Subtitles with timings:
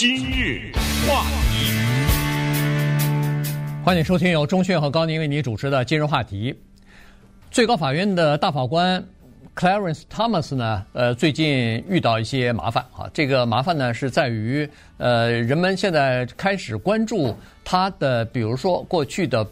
[0.00, 0.70] 今日
[1.08, 1.72] 话题，
[3.84, 6.52] 欢迎收听由钟迅和高宁为你主持的《今日话题》。
[7.50, 9.04] 最高法院的大法官
[9.56, 13.10] Clarence Thomas 呢，呃，最近遇到一些麻烦啊。
[13.12, 19.44] 这个麻烦呢，是在于呃，人们现在开始关注他的，比如说过去的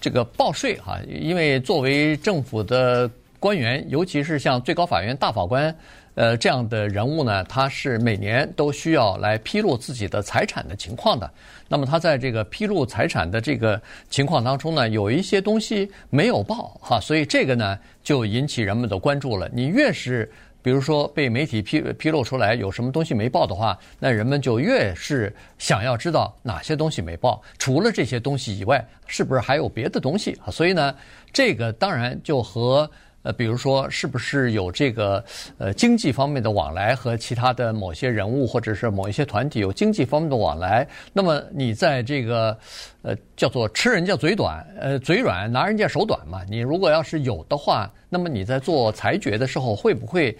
[0.00, 3.06] 这个报税哈，因为作为政府的
[3.38, 5.76] 官员，尤其是像最高法院大法官。
[6.16, 11.30] 呃，这样的人物呢，他是每年都需要来披露自己的财产的情况的。
[11.68, 13.80] 那么他在这个披露财产的这个
[14.10, 19.48] 情况当中呢，有一些东西没有报哈，所以这个呢就引起人们的关注了。
[19.52, 20.30] 你越是
[20.62, 30.50] 比如说被媒体披披露出来有什么东西没报的话，那人们就越是想要知道哪些东西没报，除了这些东西以外，是不是还有别的东西啊？
[30.50, 30.94] 所以呢，
[31.32, 32.90] 这个当然就和。
[33.22, 35.22] 呃，比如说，是不是有这个
[35.58, 40.86] 呃经济方面的往来和其他的某些人物或者是某一些团体有经济方面的往来？
[41.12, 42.56] 那么你在这个
[43.02, 46.42] 呃叫做吃人家嘴短，呃嘴软拿人家手短嘛？
[46.48, 50.36] 你如果要是有的话，那么你在做裁决的时候会不会？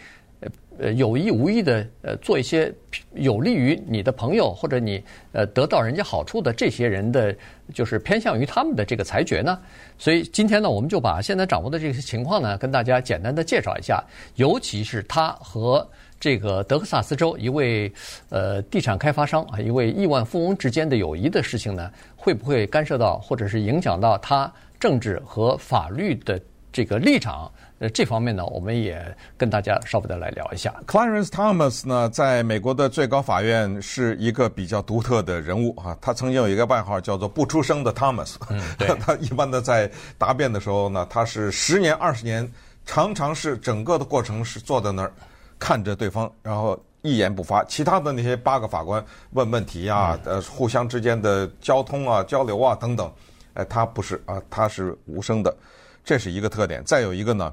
[0.80, 2.72] 呃，有意无意的，呃，做一些
[3.12, 7.36] 有利于你的朋友或者你呃得到人家好处的这些人的，
[7.74, 9.58] 就是偏向于他们的这个裁决呢。
[9.98, 14.02] 所以今天呢，我们就把现在掌握的这些情况呢，跟大家简单的介绍一下。
[14.36, 15.86] 尤其是他和
[16.18, 17.92] 这个德克萨斯州一位
[18.30, 26.40] 呃地产开发商啊，一位亿万富翁之间的友谊的事情呢，会不会干涉到或者是影响到他政治和法律的
[26.72, 27.52] 这个立场？
[27.80, 29.02] 呃，这方面呢，我们也
[29.38, 30.74] 跟大家稍微的来聊一下。
[30.86, 35.96] Clarence Thomas 呢，在美国的最高法院是一个比较独特的人物啊。
[35.98, 38.36] 他曾经有一个外号叫做“不出声的 Thomas”。
[38.50, 38.86] 嗯，对。
[39.00, 42.46] 他一般的在答辩的时候呢，他是十年、二十年，
[42.84, 45.10] 常常是整个的过程是坐在那儿
[45.58, 47.64] 看着对方，然后一言不发。
[47.64, 53.10] 其他的那些八个法官问问题啊，呃，互相之间的交通啊、交流啊等等，
[53.54, 55.56] 哎，他不是啊，他是无声的，
[56.04, 56.84] 这是一个特点。
[56.84, 57.50] 再有一个呢。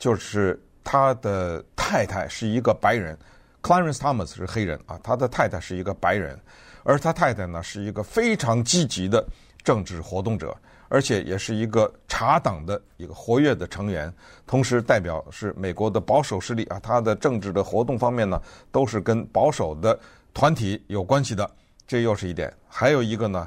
[0.00, 3.16] 就是他的太太是一个白人
[3.62, 6.40] ，Clarence Thomas 是黑人啊，他的太太是一个白人，
[6.84, 9.22] 而他太太呢是一个非常积极的
[9.62, 10.56] 政治活动者，
[10.88, 14.10] 而且也是一个茶党的一个活跃的成员，
[14.46, 18.40] 同时代表是美国的保守势力啊，他的政治的活动方面呢
[18.72, 20.00] 都是跟保守的
[20.32, 21.48] 团体有关系的，
[21.86, 22.50] 这又是一点。
[22.66, 23.46] 还有一个呢，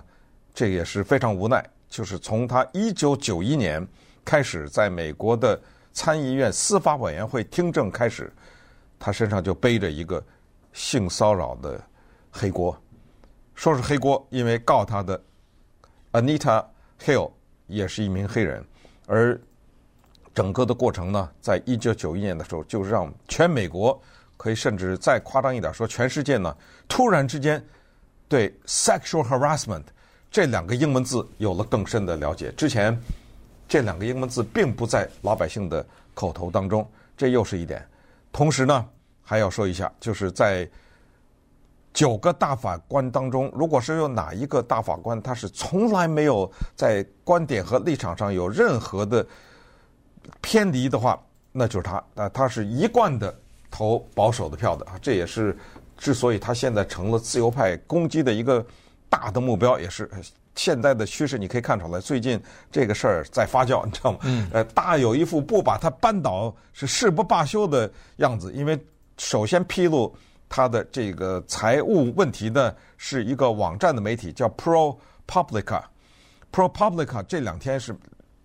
[0.53, 3.84] 这也是非常无奈，就是从他一九九一年
[4.24, 5.59] 开始在美国的。
[5.94, 8.34] 参议院司法委员会听证开始，
[9.00, 10.22] 他身上就背着一个
[10.74, 11.80] 性骚扰的
[12.31, 12.76] 黑锅，
[13.54, 15.22] 说是黑锅，因为告他的
[16.12, 16.66] Anita
[17.00, 17.31] Hill
[17.68, 18.66] 也是一名黑人，
[19.06, 19.40] 而
[20.34, 24.02] 整个的过程呢，在一九九一年的时候，就让全美国
[24.36, 27.64] 可以甚至再夸张一点说，全世界呢，突然之间
[28.28, 29.84] 对 sexual harassment
[30.31, 32.52] 这两个英文字有了更深的了解。
[32.54, 33.00] 之前。
[33.74, 37.84] 这两个英文字并不在老百姓的口头当中，这又是一点。
[38.32, 38.88] 同时呢，
[39.24, 40.70] 还要说一下，就是在
[41.92, 49.26] 九个大法官当中，如果是有哪一个大法官他是从来没有在观点和立场上有任何的
[50.40, 51.20] 偏离的话，
[51.52, 51.96] 那就是他。
[52.14, 53.36] 啊，他是一贯的
[53.72, 55.58] 投保守的票的啊，这也是
[55.98, 58.64] 之所以他现在成了自由派攻击的一个
[59.10, 60.08] 大的目标，也是。
[60.56, 62.40] 现在的趋势你可以看出来，最近
[62.72, 64.19] 这个事儿在发酵，你知道吗？
[64.24, 64.47] 嗯。
[64.53, 68.53] 呃，大有一副不把他扳倒是誓不罢休的样子。
[68.53, 68.80] 因为
[69.18, 70.16] 首先披露
[70.47, 75.81] 他的这个财务问题的是一个网站的媒体，叫 ProPublica。
[76.52, 77.96] ProPublica 这两天是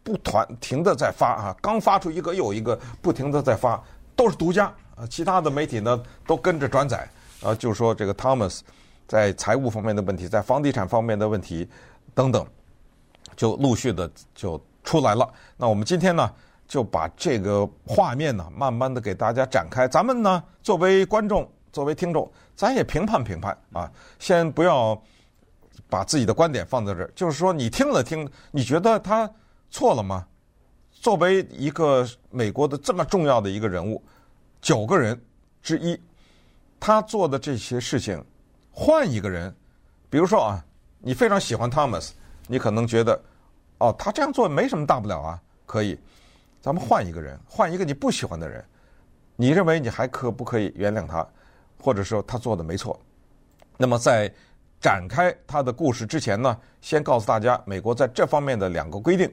[0.02, 3.82] 不团停的在发啊，刚发出一个又一个，不停的在发，
[4.16, 4.64] 都是独家
[4.94, 5.06] 啊。
[5.10, 7.06] 其他的媒体呢都跟着转载
[7.42, 8.60] 啊，就说这个 Thomas
[9.06, 11.68] 在财务方面的问题，在房地产方面的问题。
[12.18, 12.44] 等等，
[13.36, 15.32] 就陆续的就出来了。
[15.56, 16.28] 那我们今天呢，
[16.66, 19.86] 就把这个画面呢，慢慢的给大家展开。
[19.86, 23.88] 咱们呢，作为观众，作为听众，咱也评判评判啊。
[24.18, 25.00] 先不要
[25.88, 29.30] 把自己的观点放在这儿，就是说，你听了听，你觉得他
[29.70, 30.26] 错了吗？
[30.90, 34.02] 作为一个美国的这么重要的一个人物，
[34.60, 35.16] 九个人
[35.62, 35.96] 之一，
[36.80, 38.20] 他做的这些事情，
[38.72, 39.54] 换一个人，
[40.10, 40.64] 比如说啊。
[41.00, 42.10] 你非常喜欢 Thomas，
[42.48, 43.20] 你可能觉得，
[43.78, 45.98] 哦，他这样做没什么大不了啊，可以，
[46.60, 48.64] 咱们换一个人，换一个你不喜欢的人，
[49.36, 51.26] 你认为你还可不可以原谅他，
[51.80, 52.98] 或者说他做的没错？
[53.76, 54.28] 那么在
[54.80, 59.32] 展开他的故事之前呢，先告诉大家，美国在这方面的两个规定，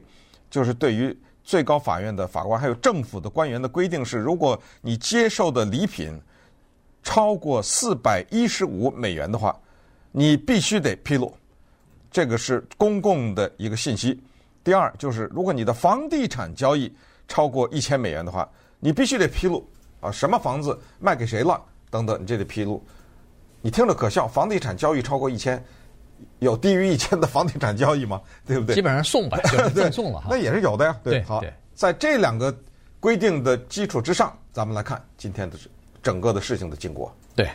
[0.51, 6.21] 就是对于最高法院的法官还有政府的官员的规定是，如果你接受的礼品
[7.01, 9.57] 超过四百一十五美元的话。
[10.17, 11.35] 你必须得披露，
[12.15, 14.17] 这个是公共的一个信息。
[14.63, 16.89] 第二就是，如果你的房地产交易
[17.27, 19.69] 超过一千美元的话，你必须得披露
[19.99, 22.81] 啊，什么房子卖给谁了等等，你这得披露。
[23.61, 25.61] 你听着可笑，房地产交易超过一千，
[26.39, 28.21] 有低于一千的房地产交易吗？
[28.47, 28.75] 对不对？
[28.75, 30.27] 基本上送吧， 就是赠送了哈。
[30.29, 30.97] 那也是有的呀。
[31.03, 32.57] 对，好，在这两个
[33.01, 35.57] 规定的基础之上，咱们来看今天的
[36.01, 37.13] 整个的事情的经过。
[37.35, 37.49] 对。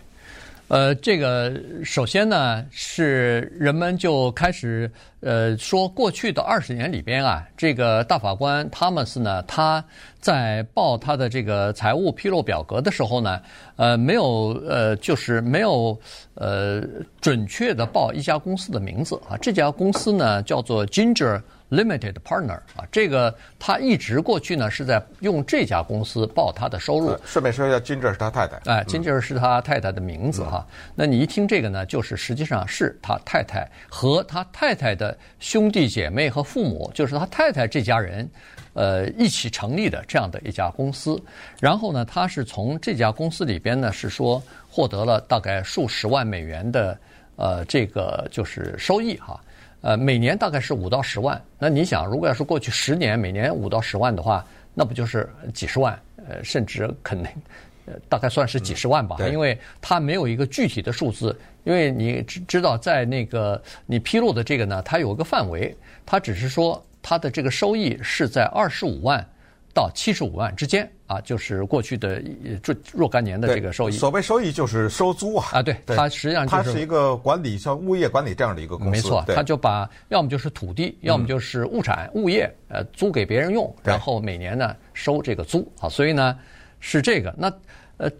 [0.70, 1.52] 呃，这个
[1.82, 4.88] 首先呢，是人们就开始
[5.18, 9.84] 呃说，过去的二十年里边啊，这个大法官汤姆斯呢，他
[10.20, 13.40] 在报他的这个财务披露表格的时候呢，
[13.74, 15.98] 呃，没有呃，就是没有
[16.34, 16.80] 呃
[17.20, 21.42] 准确的报一家公司的名字啊，这家公司呢叫做 Ginger。
[21.70, 27.16] Limited Partner 啊，这个他一直过去呢是在用这家公司报他的收入。
[27.24, 28.56] 顺便说一下，Ginger 是他太太。
[28.64, 30.66] 哎，Ginger 是他太太的名字哈。
[30.68, 38.28] 嗯、那你一听这个呢，就是实际上是他太太和他太太的兄弟姐妹和父母，就是他太太这家人，
[38.74, 41.22] 呃，一起成立的这样的一家公司。
[41.60, 46.98] 然后呢，他是从这家公司里边呢，是说获得了大概数十万美元的
[47.36, 49.40] 呃这个就是收益哈。
[49.82, 51.40] 呃，每年大概是五到十万。
[51.58, 54.44] 那你想，如果要是过去十年每年五到十万的话，
[54.74, 55.98] 那不就是几十万？
[56.28, 57.32] 呃，甚至肯定，
[57.86, 59.16] 呃，大概算是几十万吧。
[59.20, 61.34] 嗯、因为它没有一个具体的数字，
[61.64, 65.74] 因为你知知道，在那个你披露的这个呢，它有一个范围，
[66.04, 69.26] 它只是说它的这个收益是在二十五万。
[69.72, 72.22] 到七十五万之间啊，就是过去的
[72.62, 73.92] 这若干年的这个收益。
[73.92, 75.46] 所谓收益就是收租啊。
[75.52, 78.90] 啊，对，对它实际上它是一个管理像物业管理这样的一个公司。
[78.90, 85.88] 没错，它就把要么就是土地，要么就是物产、嗯、物业，呃，租给别人用，然后每年呢收这个租啊。
[85.88, 86.36] 所以呢
[86.80, 87.34] 是这个。
[87.38, 87.52] 那
[87.98, 88.10] 呃，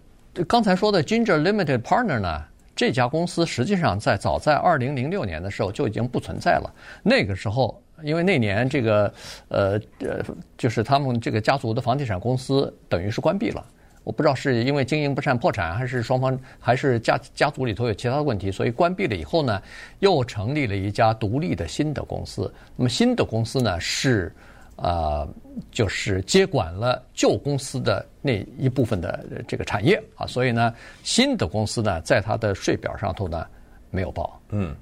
[0.47, 2.43] 刚才说的 Ginger Limited Partner 呢，
[2.75, 6.73] 这家公司实际上在早在二零零六年的时候就已经不存在了。
[7.03, 7.81] 那个时候。
[8.03, 9.13] 因为那年这个，
[9.47, 10.23] 呃呃，
[10.57, 13.65] 就是他们这个家族的房地产公司等于是关闭了。
[14.03, 19.61] 我不知道是因为经营不善破产，还是双方还是家家族里头有其他的问题，所以关闭了以后呢，
[19.99, 22.51] 又成立了一家独立的新的公司。
[22.75, 24.33] 那么新的公司呢是，
[24.77, 25.27] 呃，
[25.69, 33.45] 就是接管了旧公司的那一部分的这个产业啊，所以呢，新的公司呢在它的税表上头呢
[33.91, 34.41] 没有报。
[34.49, 34.75] 嗯，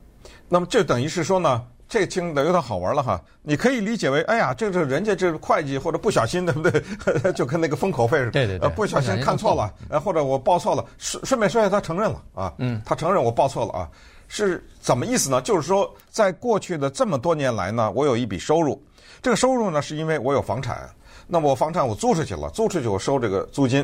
[0.48, 1.62] 那么这等于是说呢。
[1.90, 6.80] 这听的有点好玩了哈，你可以理解为，哎呀，这是人家这会计或者不小心，对不对？
[7.34, 13.90] 就跟那个封口费似的，对对对，不小心看错了，呃，或者我报错了，顺顺便说一下，他承认了啊，嗯，他承认我报错了啊，
[14.28, 15.42] 是怎么意思呢？
[15.42, 18.80] 就是说，在过去的这么多年来呢，我有一笔收入，
[19.20, 20.88] 这个收入呢是因为我有房产，
[21.26, 23.84] 那么我房产我租出去了，租出去我收这个租金，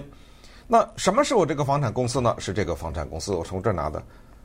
[0.67, 2.35] 那什么是我这个房产公司呢？
[2.37, 3.99] 是这个房产公司，我从这儿拿的，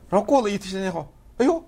[0.08, 1.06] 然后过了一天以后，
[1.36, 1.62] 哎呦。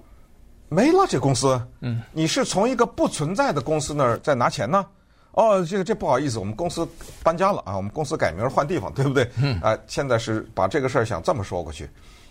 [0.73, 4.85] 没了，这公司，嗯，你是从一个不存在的公司那儿再拿钱呢？
[5.33, 6.89] 哦，这个这不好意思，我们公司
[7.23, 9.31] 搬家了啊，我们公司改名换地方，对不对？
[9.37, 11.89] 嗯，啊，现在是把这个事儿想这么说过去，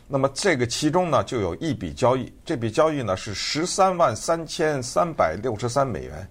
[0.07, 6.27] 那么这个其中呢就有一笔交易，这笔交易呢是十三万三千三百六十三美元，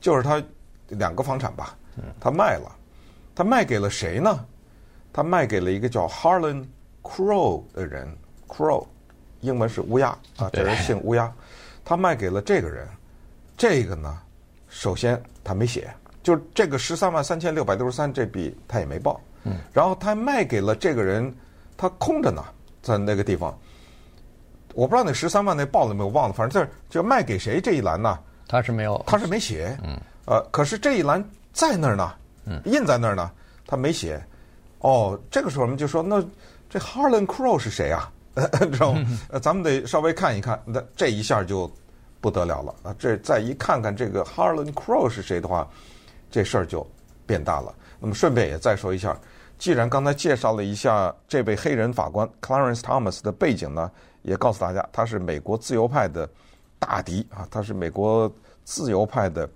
[0.00, 0.42] 就是他
[0.88, 1.76] 两个房产吧，
[2.18, 2.70] 他卖了，
[3.32, 4.44] 他卖给了谁呢？
[5.12, 6.66] 他卖给了一个叫 Harlan
[7.02, 8.08] Crow 的人
[8.48, 8.84] ，Crow。
[9.40, 10.08] 英文是乌鸦
[10.38, 11.30] 啊，这人姓乌鸦，
[11.84, 12.88] 他卖给了这个人，
[13.56, 14.18] 这个呢，
[14.68, 21.32] 首先他没写，就是这个十三万三千六百六十三这笔他也没报，嗯，然后他卖给了这个人，
[21.76, 22.42] 他空着呢，
[22.82, 23.56] 在那个地方，
[24.74, 31.22] 我不知道那十三万那报了没有，忘了，反正这就卖给谁这一栏呢，他是没有，他是没写，嗯，呃，可是这一栏
[31.52, 32.14] 在那儿呢，
[32.46, 33.30] 嗯，印在那儿呢，
[33.66, 34.24] 他没写，
[34.78, 36.24] 哦，这个时候我们就说，那
[36.70, 38.10] 这 Harlan Crow 是谁啊？
[38.72, 39.06] 知道吗？
[39.40, 41.70] 咱们得稍微看一看，那这一下就
[42.20, 42.94] 不得了了啊！
[42.98, 45.68] 这再一看看这个 Harlan Crow 是谁的话，
[46.30, 46.86] 这事儿就
[47.26, 47.74] 变大了。
[48.00, 49.16] 那么顺便也再说一下，
[49.58, 53.90] 既然刚才介绍了一下这位黑人法官 Clarence Thomas 的背景呢，
[54.22, 56.28] 也告诉大家他是美国自由派的
[56.78, 58.30] 大敌啊，他是美国
[58.64, 59.48] 自由派的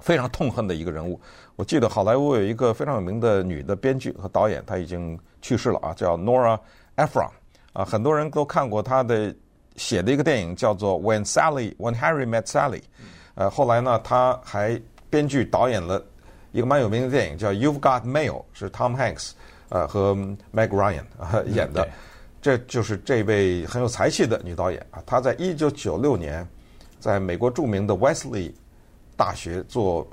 [0.00, 1.20] 非常痛恨的一个人物。
[1.56, 6.58] 我记得好莱坞有一个非常有名的女的编剧和导演，她已经去世了啊，叫 Nora
[6.96, 7.30] Ephron。
[7.76, 9.34] 啊，很多人都看过他的
[9.76, 12.80] 写的一个电影，叫做《When Sally When Harry Met Sally》。
[13.34, 14.80] 呃，后来呢，他还
[15.10, 16.02] 编剧导演了
[16.52, 19.32] 一个蛮有名的电影，叫《You've Got Mail》，是 Tom Hanks
[19.68, 20.14] 呃和
[20.54, 21.86] Meg Ryan 啊演的。
[22.40, 25.02] 这就是这位很有才气的女导演啊。
[25.04, 26.48] 她在一九九六年
[26.98, 28.54] 在美国著名的 Wesley
[29.18, 30.08] 大学做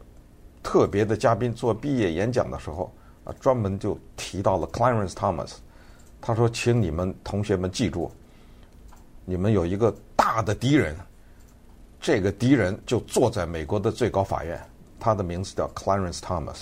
[0.61, 2.93] 特别的嘉宾做毕业演讲的时候
[3.23, 5.53] 啊，专门就提到了 Clarence Thomas。
[6.25, 8.09] 他说：“请你们同学们记住，
[9.25, 10.95] 你们有一个大的敌人，
[11.99, 14.57] 这个敌人就坐在美国的最高法院，
[14.97, 16.59] 他的名字叫 Clarence Thomas，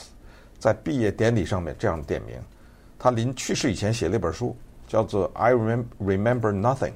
[0.58, 2.36] 在毕业典礼上面这样点名。
[2.98, 6.90] 他临去世以前写了一本书，叫做《I Remember Nothing》，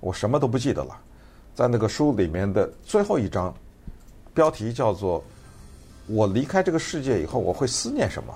[0.00, 1.00] 我什么都不记得了。
[1.54, 3.54] 在那个书里面的最后一章，
[4.34, 5.22] 标题叫做
[6.08, 8.34] “我离开这个世界以后，我会思念什么？”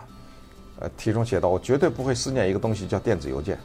[0.81, 3.59] 呃，题中写道：“我绝对不会思念一个东西叫电子邮件，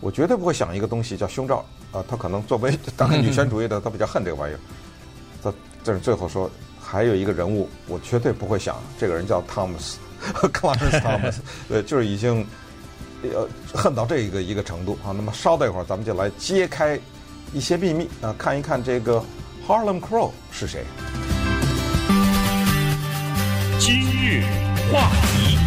[0.00, 4.60] 我绝对不会想一个东西叫胸罩。”啊，他可能作为 当然女权主义的，他比较恨这个玩意儿。
[5.42, 11.36] 他这是最后说，还有一个人物，我绝对不会想，这个人叫 Thomas，Clarence Thomas，
[11.68, 12.46] 对，就是已经
[13.22, 15.12] 呃恨到这一个一个程度啊。
[15.16, 16.98] 那么稍等一会儿，咱们就来揭开。
[17.52, 19.20] 一些秘密啊，看一看这个
[19.66, 20.84] Harlem Crow 是谁？
[23.80, 24.44] 今日
[24.92, 25.58] 话题，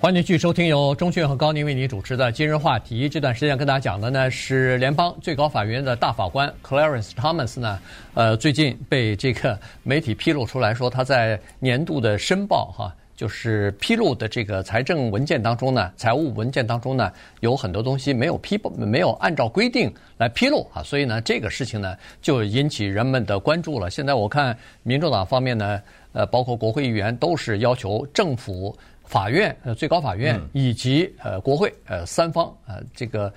[0.00, 3.08] 欢迎继续收听由钟讯和高宁为您主持的《今日话题》。
[3.12, 7.80] 这段时间跟大家讲的呢是联邦最高法院的大法官 Clarence Thomas 呢，
[8.14, 12.94] 呃，最近被这个媒体披露出来说他在年度的申报哈。
[13.16, 23.90] 就是披露的这个财政文件当中呢，财务文件当中呢，有很多东西没有批，没有按照规定来披露啊，所以呢，这个事情呢就引起人们的关注了。
[23.90, 28.78] 现在我看民主党方面呢，呃，包括国会议员都是要求政府、
[29.08, 33.32] 法院、呃，最高法院以及呃国会呃三方呃这个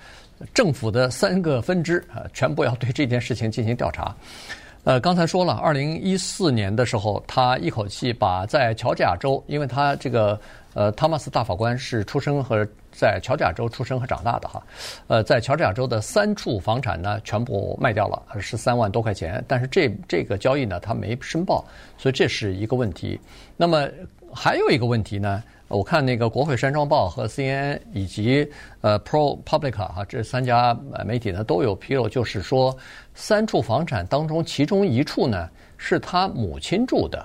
[0.52, 4.14] 政府的三个分支啊，全部要对这件事情进行调查。
[4.84, 10.38] 呃，刚才说了，二零一四年的时候，他一口气把在乔治亚州，因为他这个
[10.74, 14.60] 呃，汤马斯大法官是出生和在乔治亚州出生和长大的哈，
[15.06, 19.42] 呃，在乔治亚州的三处房产呢，全部卖掉了，十三万多块钱。
[19.46, 21.64] 但是这这个交易呢，他没申报，
[21.96, 23.18] 所以这是一个问题。
[23.56, 23.88] 那么
[24.34, 25.44] 还有一个问题呢？
[25.72, 28.46] 我看那个国会山庄报和 CNN 以及
[28.82, 32.76] 呃 ProPublica 哈这三家媒体呢都有披露，就是说
[33.14, 35.48] 三处房产当中其中一处呢
[35.78, 37.24] 是他母亲住的。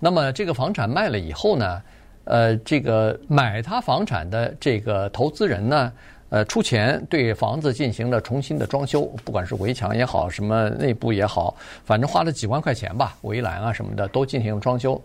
[0.00, 1.82] 那么这个房产卖了以后呢，
[2.24, 5.92] 呃，这个买他房产的这个投资人呢，
[6.30, 14.98] 呃，出钱对房子进行了重新的装修，不管是围墙也好，什么内部也好，反正花了几万块钱吧，围栏啊什么的都进行了装修。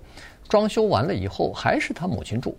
[0.48, 2.58] 装修完了以后还是他母亲住。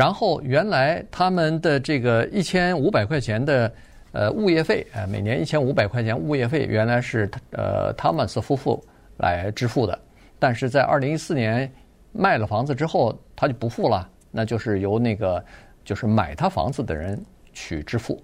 [0.00, 3.70] 然后原来他们的这个一千五百块钱的
[4.12, 8.82] 呃物业费，呃每年一千五百块钱物业费原来是呃汤马斯夫妇
[9.18, 9.98] 来支付的，
[10.38, 11.70] 但是在二零一四年
[12.12, 15.44] 卖了房子之后，他就不付了，那就是由那个
[15.84, 18.18] 就是买他房子的人去支付。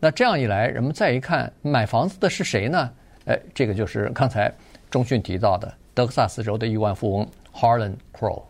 [0.00, 2.90] 那这样一来，人们再一看买房子的是谁呢？
[3.26, 4.50] 哎，这个就是刚才
[4.88, 8.44] 钟迅提到的德克萨斯州的亿万富翁 Harlan Crow。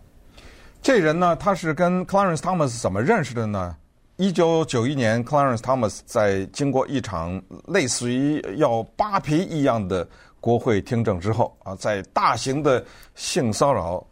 [0.89, 3.77] 这人呢，他是跟 Clarence Thomas 怎么认识的呢？
[4.17, 10.09] 一九九一年，Clarence Thomas 在经过一场类似于要扒皮一样的
[10.41, 12.83] 国会听证之后啊，在大型的
[13.15, 14.03] 性骚扰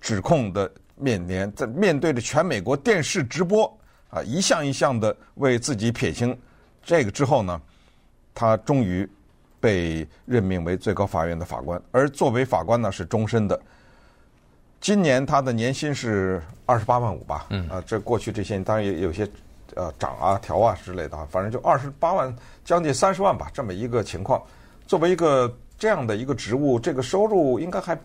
[0.00, 3.72] 指控的面临，在面对着全美国电视直播
[4.10, 6.36] 啊，一项一项的为自己撇清
[6.82, 7.62] 这个之后呢，
[8.34, 9.08] 他终于
[9.60, 13.56] 被任命为最高法院的法官，而作为法官呢，是终身的。
[14.84, 17.46] 今年他的年薪是二十八万五吧？
[17.48, 19.26] 嗯，啊，这过去这些年当然也有些，
[19.74, 22.36] 呃，涨啊、调啊之类的啊，反正就二十八万，
[22.66, 24.42] 将近三十万吧，这么一个情况。
[24.86, 27.98] 作为一个这样的一个职务，这个收入应该还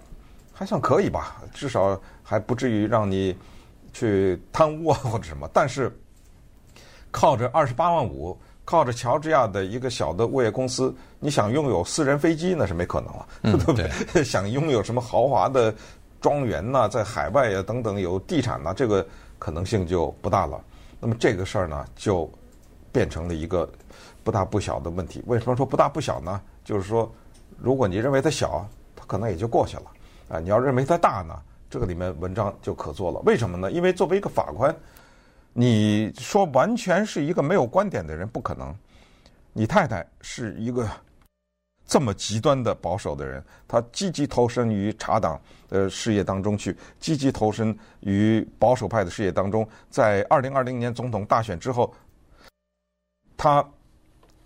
[0.53, 1.43] 还算可以吧？
[1.53, 3.35] 至少还不至于让你
[3.91, 5.49] 去贪污啊 或者什么。
[5.51, 5.93] 但是
[7.11, 14.23] 靠着二十八万五，靠着乔治亚的一个小的物业公司，你想拥有私人飞机那是没可能了， 对不对？
[14.23, 15.75] 想拥有什么豪华的？
[16.21, 19.05] 庄园呐，在海外呀，等等有地产呐，这个
[19.37, 20.61] 可能性就不大了。
[20.99, 22.29] 那么这个事儿呢，就
[22.91, 23.69] 变成了一个
[24.23, 25.23] 不大不小的问题。
[25.27, 26.41] 为什么说不大不小呢？
[26.65, 27.09] 就是说，
[27.57, 29.83] 如果你认为它小，它可能也就过去了
[30.29, 30.39] 啊。
[30.39, 31.33] 你要认为它大呢，
[31.69, 33.19] 这个里面文章就可做了。
[33.25, 33.71] 为什么呢？
[33.71, 34.75] 因为作为一个法官，
[35.53, 38.75] 你说完全是一个没有观点的人不可能。
[39.53, 40.87] 你太太是一个。
[41.89, 49.67] 这么极端的保守的人，他积极投身于茶党的事业当中去，积极投身于保守派的事业当中。
[49.89, 51.91] 在二零二零年总统大选之后，
[53.35, 53.65] 他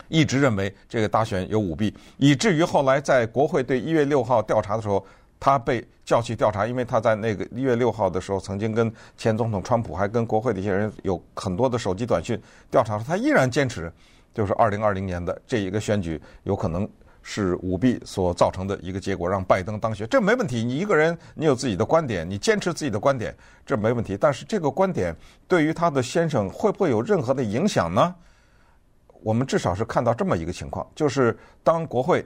[0.07, 5.05] 一直认为这个大选有舞弊，以至于后来在国会对一月六号调查的时候，
[5.37, 13.91] 他被叫去调查，因为他在那个一月六号的时候曾经跟前总统川普还跟国会的一些人有很多的手机短讯调查，他依然坚持，
[14.33, 16.89] 就是二零二零年的这一个选举有可能。
[17.23, 20.63] 是舞弊所造成的一个结果，让拜登当选，这没问题。
[20.63, 24.15] 你一个人，你有自己的观点，你坚持自己的观点，这没问题。
[24.15, 25.15] 但是这个观点
[25.47, 28.13] 对于他的先生会不会有任何的影响呢？
[29.23, 32.25] 我们至少是看到这么一个情况，就是当国会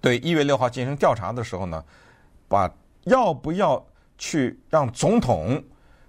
[0.00, 1.84] 对一月六号进行调查的时候呢，
[2.46, 2.72] 把
[3.04, 3.84] 要不要
[4.16, 5.60] 去让总统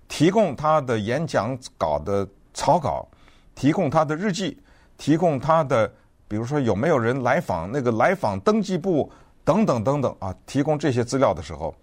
[0.08, 3.08] 提供他的演讲稿的草稿，
[3.56, 4.62] 提供他的日记，
[4.98, 5.92] 提供他的，
[6.28, 9.12] 比如说有没有人来访那个来访登记簿
[9.44, 11.74] 等等等等啊，提供这些资料的时候，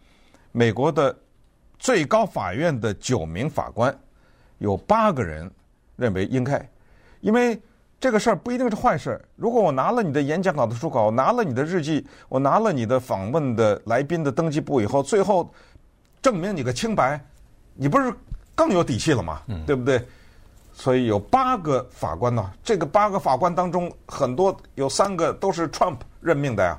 [0.53, 1.17] 美国的
[1.79, 3.97] 最高法院的九名法官
[4.59, 5.51] 有八个人
[5.97, 6.69] 认为应该，
[7.21, 7.61] 因为
[7.99, 9.19] 这个事儿不一定是坏事。
[9.35, 15.51] 如果我拿了你的演讲稿的书稿，拿了你的日记，我拿了你的访问的来宾的登记簿以后，最后
[16.21, 17.19] 证明你个清白，
[17.75, 18.13] 你不是
[18.55, 19.41] 更有底气了吗？
[19.67, 20.07] 对不对？
[20.77, 26.77] 所以有八个法官呢，这个八个法官当中，很多有三个都是 Trump 任命的呀，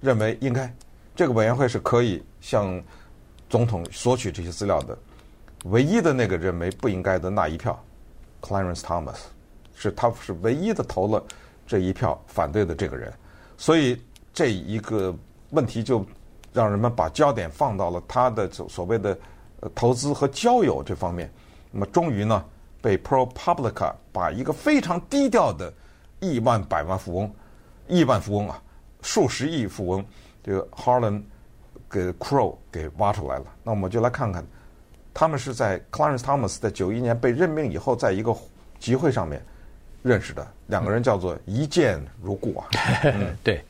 [0.00, 0.72] 认为应该
[1.16, 2.80] 这个委员会是可以向
[3.48, 4.96] 总统索取这些资料的。
[5.64, 7.82] 唯一的那个认为不应该的那一票
[8.42, 9.16] ，Clarence Thomas，
[9.74, 11.22] 是他是唯一的投了
[11.66, 13.12] 这一票反对的这个人，
[13.56, 14.00] 所以
[14.34, 15.14] 这一个
[15.50, 16.04] 问题就
[16.52, 19.18] 让人们把焦点放到了他的所所谓的
[19.74, 21.30] 投资和交友这方面。
[21.70, 22.44] 那么终于呢，
[22.80, 25.72] 被 ProPublica 把一个非常低调的
[26.20, 27.32] 亿万百万富翁、
[27.88, 28.62] 亿万富翁啊，
[29.02, 30.04] 数十亿富翁
[30.42, 31.22] 这个 Harlan
[31.90, 33.44] 给 Crow 给挖出来了。
[33.62, 34.44] 那我们就来看看。
[35.12, 38.34] 他们是在 Clarence Thomas 在九一年被任命以后，在一个
[38.78, 39.44] 集会上面
[40.02, 42.68] 认识的，两个人叫做一见如故啊。
[43.42, 43.60] 对，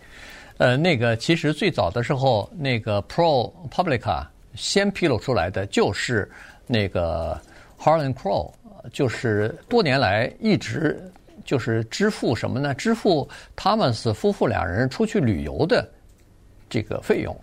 [0.59, 6.31] 呃，那个其实最早的时候，那个 ProPublica 先披露出来的就是
[6.67, 7.41] 那个
[7.81, 8.53] Harlan Crow，
[8.93, 11.01] 就是多年来一直
[11.45, 12.75] 就是支付什么呢？
[12.75, 15.89] 支付 Thomas 夫妇两人出去旅游的
[16.69, 17.39] 这个费用。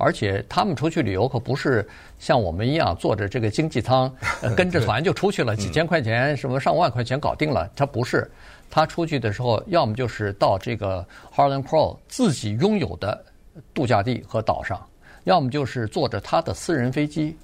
[0.00, 1.84] 而且他们出去旅游可不是
[2.20, 4.08] 像我们一样坐着这个经济舱，
[4.56, 7.68] 跟着团就出去了，几千块钱什么上万块钱搞定了。
[7.74, 8.30] 他不是，
[8.70, 11.04] 他出去的时候，要么就是到这个
[11.34, 13.24] Harlan Crow 自己拥有的
[13.74, 14.80] 度假地和岛上，
[15.24, 17.36] 要么就是坐着他的私人飞机，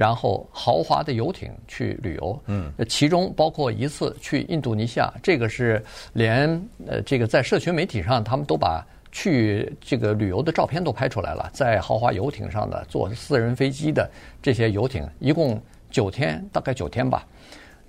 [0.00, 2.42] 然后豪华的游艇去旅游。
[2.46, 5.84] 嗯，其中包括一次去印度尼西亚，这个是
[6.14, 6.48] 连
[6.86, 8.82] 呃这个在社群媒体上他们都把。
[9.12, 14.08] 去这个旅游的照片都拍出来了，在豪华游艇上的坐私人飞机的
[14.40, 15.60] 这些游艇，一共
[15.90, 17.26] 九天，大概九天吧。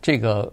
[0.01, 0.51] 这个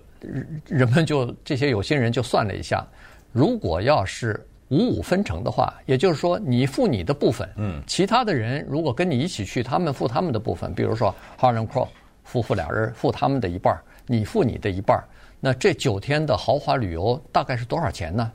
[0.67, 2.87] 人们就这些有心人就算了一下，
[3.33, 11.89] 如果要是五五分成的话，也就是说你付你的部分，嗯，其他的人如果跟你一起去，他们付他们的部分，比如说 Harlan Crow
[12.25, 13.75] 夫妇俩人付他们的一半，
[14.07, 15.03] 你付你的一半，
[15.41, 18.31] 那这九天的豪华旅游大概是多少钱呢？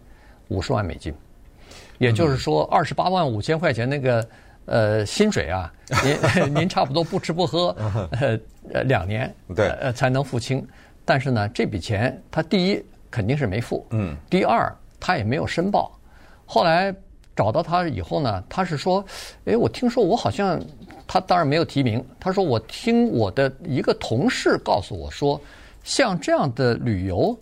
[0.47, 1.13] 五十万美金。
[1.99, 4.27] 也就是说，二十八万五千块钱那个
[4.65, 5.71] 呃薪水啊，
[6.03, 7.67] 您 您差不多不吃不喝
[8.11, 8.39] 呃
[8.73, 10.67] 呃两年对呃才能付清。
[11.05, 15.91] 但是呢，这笔钱他第一肯定是没付，嗯，第二他也没有申报。
[16.45, 16.93] 后来
[17.35, 19.03] 找到他以后呢，他是说，
[19.45, 20.61] 哎，我听说我好像
[21.07, 25.39] 他当然没有提名，他说我听我的一个同事告诉我说，
[25.83, 27.37] 像这样的旅游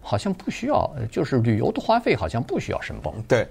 [0.00, 3.46] 好像不需要，就是旅游的花费好像不需要申报，对。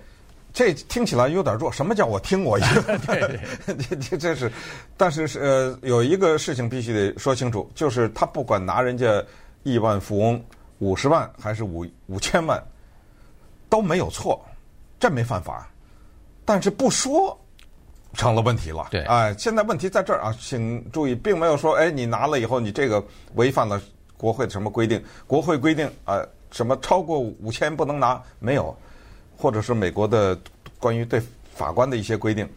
[0.53, 1.71] 这听起来有点弱。
[1.71, 2.99] 什么叫我听我 一个？
[3.07, 4.51] 对，这这这是，
[4.97, 9.23] 但是是呃，有一个事情必须得说清楚，就是他不管拿人家
[9.63, 10.43] 亿万富翁
[10.79, 12.61] 五十万还是五五千万，
[13.69, 14.43] 都没有错，
[15.01, 15.67] 这没犯法。
[16.45, 17.37] 但是不说
[18.13, 18.87] 成了问题了。
[18.89, 23.03] 对，哎，现在问题在这儿啊，请注意，并没有说，哎，你拿了以后，你这个
[23.35, 23.81] 违反了
[24.15, 25.03] 国会的什么规定？
[25.27, 28.21] 国会规定啊，什么超过五千不能拿？
[28.39, 28.73] 没有。
[29.37, 30.39] 或者是美国的
[30.77, 31.19] 关于对
[31.55, 32.47] 法官的一些规定，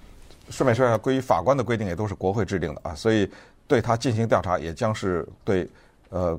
[0.50, 3.26] 顺便说一下，关于法官的规定也都是国会制定的啊，所以
[3.66, 5.66] 对他进行调查也将是对
[6.10, 6.38] 呃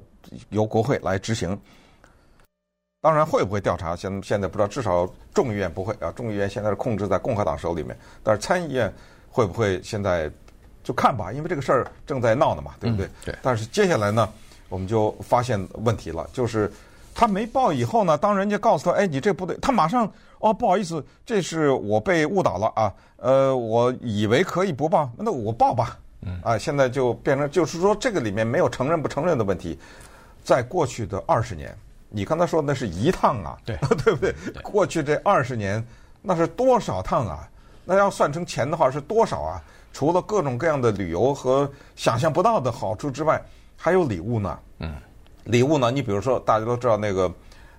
[0.49, 1.59] 由国会来执行。
[3.05, 8.91] 当然会不会调查，现现在不知道，至少众议院不会啊，众议院现在是控制在共和党手里面，但是参议院
[9.29, 10.27] 会不会现在
[10.83, 13.05] 就看吧，因为这个事儿正在闹呢嘛，对不对？
[13.05, 13.35] 嗯、对。
[13.43, 14.27] 但是接下来呢，
[14.69, 16.71] 我们就发现问题了，就是
[17.13, 20.11] 他没报以后呢，当人家告诉他，哎，你这不对，他马上。
[20.39, 22.93] 哦，不好意思，这是我被误导了啊。
[23.17, 25.97] 呃，我以为可以不报，那我报吧。
[26.21, 29.77] 嗯，啊，现在就变成就是说，这个里面没有承认不承认的问题。
[30.43, 31.75] 在过去的二十年，
[32.09, 34.33] 你刚才说那是一趟啊， 对，对不对？
[34.61, 35.85] 过去这二十年，
[36.21, 37.49] 那是多少趟啊？
[37.83, 39.61] 那要算成钱的话是多少啊？
[39.93, 43.41] 除了各种各样的旅游和想象不到的好处之外，
[43.75, 44.59] 还有礼物呢。
[44.79, 44.95] 嗯，
[45.43, 45.91] 礼物呢？
[45.91, 47.33] 你比如说，大家都知道那个，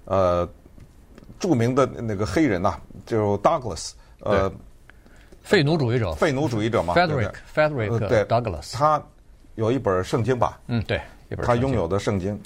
[0.04, 0.48] 呃。
[1.38, 4.50] 著名的那个黑人呐、啊，就 Douglas，呃，
[5.42, 9.02] 废奴主义者，废奴主义者嘛，Frederick，Frederick Douglass，他
[9.54, 10.58] 有一本圣经吧？
[10.68, 10.96] 嗯，对，
[11.28, 12.40] 一本他拥有的圣经，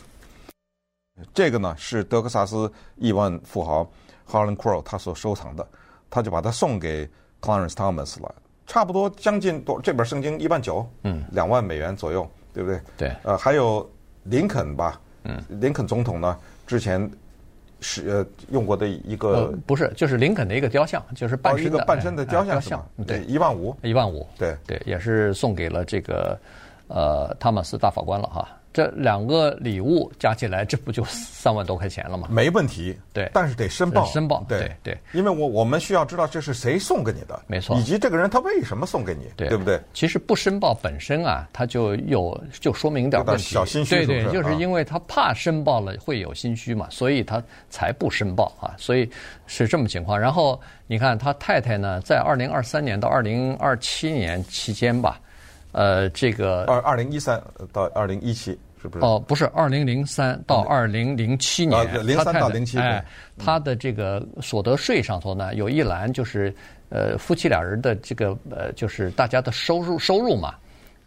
[1.34, 3.90] 这个呢是德克萨斯亿万富豪
[4.28, 5.66] Harlan Crow 他所收藏的，
[6.08, 7.08] 他就把它送给
[7.40, 8.34] Clarence Thomas 了，
[8.66, 12.80] 差不多将近多这本圣经一万九，嗯，两万美元左右，对不对？
[12.96, 13.12] 对。
[13.22, 13.88] 呃，还有
[14.24, 17.10] 林肯吧，嗯，林肯总统呢之前
[17.80, 26.38] 是呃用过的一个、呃，不是，就是林肯的一个雕像，就是半身的、哦、一个半身的雕像，雕像，对，一万五，一万五，对对，也是送给了这个
[26.88, 28.48] 呃汤马斯大法官了哈。
[28.72, 32.28] 这两个礼物加起来，这不就三万多块钱了吗？
[32.30, 39.80] 没问题，对，但是得申报，申报，对对，因为我我们需要知道这是谁送给你的，没错，以及这个人他为什么送给你，对，对不对？
[39.92, 49.10] 其实不申报本身啊，他就有就说明点问题，小心虚，对对，就是因为他怕申报了会有心虚嘛，所以他才不申报啊，所以
[49.46, 50.18] 是这么情况。
[50.18, 55.20] 然后你看他太太呢，在二零二三年到二零二七年期间吧，
[55.72, 58.58] 呃，这个二二零一三到二零一七。
[58.82, 59.04] 是不是？
[59.04, 63.04] 哦，不是，二零零三到二零零七年，零三到零七年，
[63.36, 66.50] 他的这个所得税上头呢，有一栏就是
[66.88, 70.54] 呃夫妻俩人的这个呃就是大家的收入收入嘛，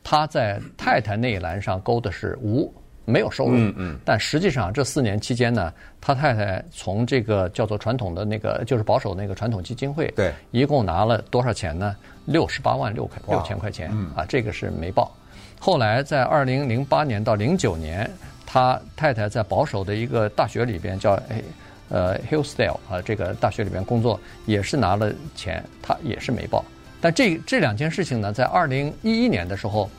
[0.04, 2.72] 他在太太那一栏上勾的是无，
[3.06, 3.58] 没有收入。
[3.58, 4.00] 嗯嗯。
[4.06, 11.96] 但实际上这四年期间呢，他太太从这个叫做传统的那个就是保守那个传统基金会，对，一共拿了多少钱呢？
[12.26, 15.12] 六十八万六块六千块钱啊，这个是没报。
[15.60, 18.10] 后来在二零零八年到零九年，
[18.46, 21.44] 他太太在保守的一个大学里边叫诶
[21.90, 26.64] 呃 Hillsdale 啊，这个大学里边工作，也是拿了钱，他也是没报。
[27.02, 29.90] 但这这两件事情呢，在二零一一年的时候，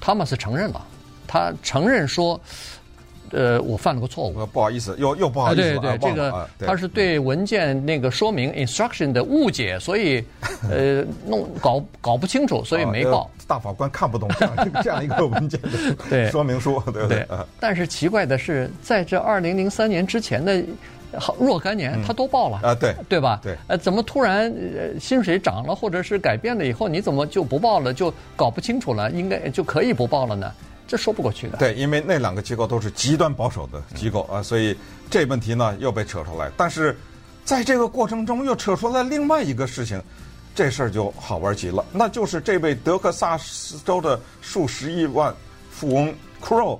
[0.00, 0.86] 汤马斯承认了，
[1.32, 2.38] 他承认说。
[3.34, 5.62] 呃，我犯了个错误，不好意思，又又不好意思。
[5.78, 10.22] 对对，这个他是对文件那个说明 instruction 的误解，所以
[10.70, 13.30] 呃弄搞搞不清楚，所以没报。
[13.48, 15.58] 大法官看不懂这样一个这样一个文件
[16.10, 17.26] 的 说明书，对不对？
[17.58, 20.62] 但是奇怪的是，在这二零零三年之前的
[21.38, 23.40] 若干年，他都报了啊，对对吧？
[23.42, 24.54] 对，呃，怎么突然
[25.00, 27.94] 薪水涨了，或者是改变了以后，你怎么就不报了？
[27.94, 30.52] 就搞不清楚了，应该就可以不报了呢？
[30.92, 31.56] 这说不过去的。
[31.56, 34.76] 对，因为那两个机构都是极端保守的机构啊，所以
[35.08, 36.52] 这问题呢又被扯出来。
[36.54, 36.94] 但是，
[37.46, 39.98] 在这个过程中又扯出来另外一个事情，
[40.54, 41.82] 这事儿就好玩极了。
[41.92, 45.34] 那就是这位德克萨斯州的数十亿万
[45.70, 46.78] 富翁 Crow，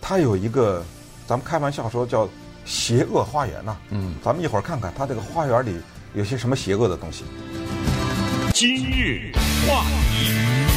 [0.00, 0.84] 他有一个，
[1.28, 2.28] 咱们开玩笑说叫
[2.64, 3.76] 邪恶花园呐。
[3.90, 5.76] 嗯，咱们一会儿看看他这个花园里
[6.14, 7.22] 有些什么邪恶的东西。
[8.52, 9.30] 今日
[9.68, 10.69] 话题。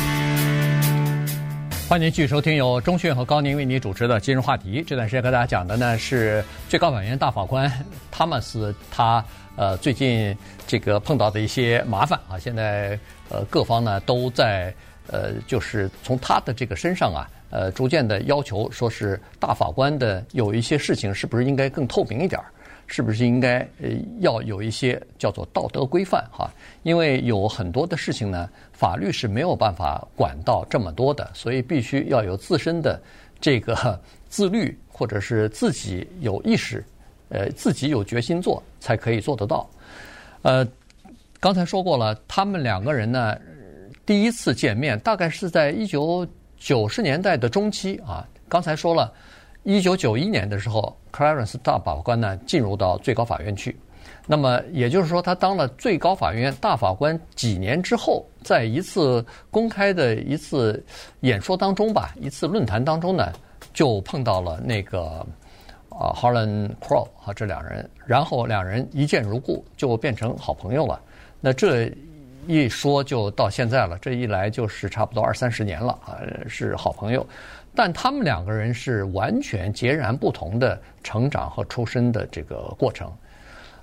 [1.93, 4.83] 欢迎继续收听由钟讯和高宁为您主持的今日话题。
[4.83, 7.71] 这段时间跟大家讲的呢是最高法院大法官
[8.09, 9.23] 汤马斯他
[9.55, 12.97] 呃最近这个碰到的一些麻烦啊，现在
[13.29, 14.73] 呃各方呢都在
[15.05, 22.47] 呃就是从他的这个身上啊呃逐渐的要求说是大法官的有一些事情是不是应该更透明一点儿。
[22.95, 26.47] 是不是应该呃要有一些叫做道德规范哈？
[26.83, 33.01] 因为有很多的事情呢，法律是没有办法管到这么多的，所以必须要有自身的
[33.41, 36.85] 这个 自律，或者是自己有意识，
[37.29, 39.67] 呃，自己有决心做才可以做得到。
[40.43, 40.63] 呃，
[41.39, 43.35] 刚才说过了，他们两个人呢，
[44.05, 46.27] 第一次见面大概是在一九
[46.59, 48.23] 九十年代的中期啊。
[48.47, 49.11] 刚才说了。
[49.63, 53.77] 一九九一年的时候，Clarence 大法官呢进入到最高法院去。
[54.25, 60.83] 那么也就是说，他当了最高法院大法官几年之后，在一次公开的一次
[61.21, 63.31] 演说当中吧，一次论坛当中呢，
[63.73, 65.25] 就碰到了那个
[65.89, 70.99] 啊 Harlan Crow 啊这两人，然后两人一见如故，就变成好朋友了。
[71.39, 71.91] 那这
[72.47, 77.25] 一说就到现在了，这一来就是差不多二三十年了啊，是好朋友。
[77.75, 83.11] 但他们两个人是完全截然不同的成长和出身的这个过程。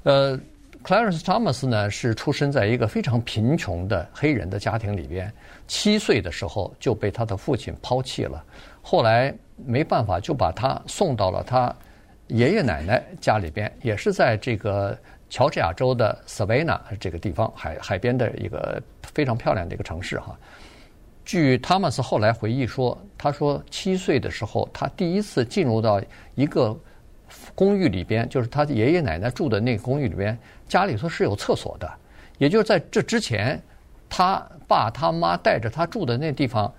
[0.05, 0.39] 呃
[0.85, 5.33] ，Clarence Thomas 呢是出生在一个非常贫穷的黑人的家庭里边，
[5.67, 8.43] 七岁的时候就被他的父亲抛弃了，
[8.81, 11.75] 后来没办法就把他送到了他
[12.29, 14.97] 爷爷奶奶家里边，也是在这个
[15.29, 20.39] 乔治亚州的 Savannah 这个地方海海边的一个非常漂亮的一个城市哈。
[21.31, 26.03] 据汤马斯后来回忆说，他说七岁的时候，他第一次进入到
[26.35, 26.77] 一个
[27.55, 31.89] 公寓里边，就是他爷爷奶奶住的那个公寓里边，家里头是有厕所的。
[32.39, 33.63] 也就是在这之前，
[34.09, 36.75] 他爸他妈带着他住的那地方，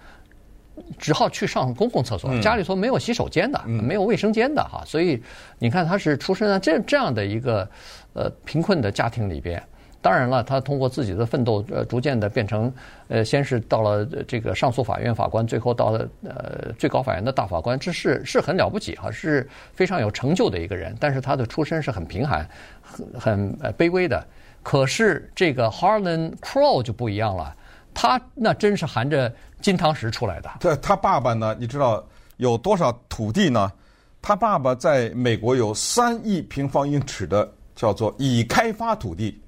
[0.99, 4.83] 只好去上公共厕所，家里头没有洗手间的，没有卫生间的哈。
[4.85, 5.23] 所以
[5.59, 7.65] 你看，他是出生在这这样的一个
[8.11, 9.63] 呃贫困的家庭里边。
[10.01, 12.73] 当然了，他通过自己的奋斗，呃，逐渐的变成，
[13.07, 20.95] 呃，先是到了这个上诉法院法官，最后到了呃最高法院的大法官，这是是很了不起哈，是非常有成就的一个人。
[20.99, 22.49] 但是他的出身是很贫寒、
[22.81, 24.25] 很很呃卑微的。
[24.63, 27.55] 可是这个 Harlan Crow 就不一样了，
[27.93, 30.49] 他那真是含着金汤匙出来的。
[30.59, 32.03] 对，他爸爸呢，你知道
[32.37, 33.71] 有多少土地呢？
[34.19, 39.39] 他爸爸在美国有三亿平方英尺的叫做已开发土地。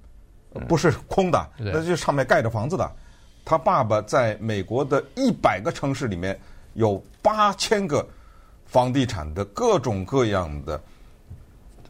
[0.67, 2.89] 不是空的，那就上面盖着房子的。
[3.45, 6.39] 他爸爸在美国的一百个城市里面
[6.73, 8.07] 有八千个
[8.65, 10.81] 房地产的各种各样的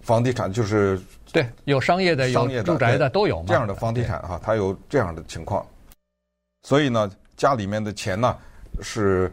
[0.02, 1.00] 房地产，就是
[1.32, 3.46] 对有商业的、有住宅的都有嘛。
[3.48, 5.66] 这样的房地产哈，他有这样的情况。
[6.64, 8.36] 所以呢，家里面的钱呢
[8.82, 9.32] 是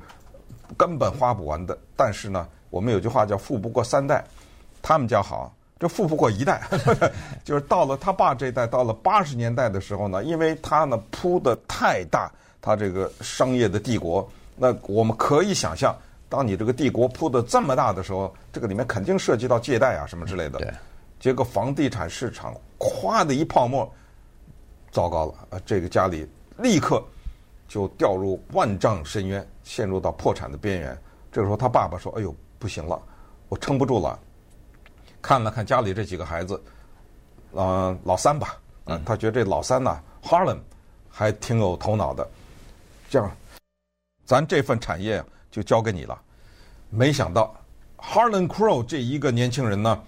[0.76, 1.76] 根本花不完的。
[1.96, 4.22] 但是呢，我们有句话叫“富不过三代”，
[4.82, 5.54] 他们家好。
[5.80, 6.60] 这富不过一代，
[7.42, 15.96] 就是到了他爸这一代，到了八十年代的时候呢，因为他呢铺的太大，他这个商业的帝国，那我们可以想象，
[16.28, 20.58] 当你这个帝国铺的这么大的时候，这个里面肯定涉及到借贷啊什么之类的。
[20.58, 20.70] 对。
[21.18, 23.90] 结果房地产市场咵的一泡沫，
[24.90, 25.60] 糟糕了啊！
[25.64, 26.26] 这个家里
[26.58, 27.02] 立刻
[27.68, 30.96] 就掉入万丈深渊，陷入到破产的边缘。
[31.32, 33.00] 这个时候他爸爸说：“哎呦，不行了，
[33.48, 34.18] 我撑不住了。”
[35.22, 36.60] 看了看家里这几个孩子，
[37.52, 38.56] 呃，老三吧，
[38.86, 40.58] 嗯，他觉得这老三呢，Harlan
[41.08, 42.28] 还挺有头脑的，
[43.08, 43.30] 这样，
[44.24, 46.18] 咱这份产业就交给你了。
[46.88, 47.54] 没想到
[47.98, 50.00] Harlan Crow 这一个年轻人呢，